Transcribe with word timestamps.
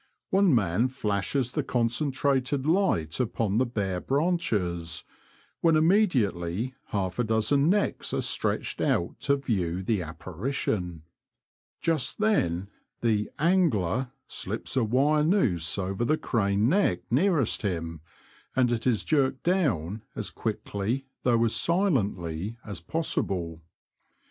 One 0.31 0.55
man 0.55 0.87
flashes 0.87 1.51
the 1.51 1.61
concen 1.61 2.11
trated 2.11 2.65
light 2.65 3.19
upon 3.19 3.59
the 3.59 3.67
bare 3.67 3.99
branches, 4.01 5.03
when 5.59 5.75
immediately 5.75 6.73
half 6.87 7.19
a 7.19 7.23
dozen 7.23 7.69
necks 7.69 8.11
are 8.11 8.23
stretched 8.23 8.81
out 8.81 9.19
to 9.19 9.35
view 9.35 9.83
the 9.83 10.01
apparition. 10.01 11.03
Just 11.81 12.17
then 12.17 12.69
the 13.01 13.29
*' 13.35 13.37
angler" 13.37 14.09
slips 14.25 14.75
a 14.75 14.83
wire 14.83 15.23
nooze 15.23 15.77
over 15.77 16.03
the 16.03 16.17
craned 16.17 16.67
neck 16.67 17.01
nearest 17.11 17.61
him, 17.61 18.01
and 18.55 18.71
it 18.71 18.87
is 18.87 19.03
jerked 19.03 19.43
down 19.43 20.01
as 20.15 20.31
quickly, 20.31 21.05
though 21.21 21.45
as 21.45 21.55
silently 21.55 22.57
as 22.65 22.81
possible. 22.81 23.61